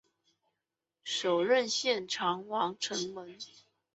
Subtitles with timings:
[1.03, 3.37] 首任县长王成文。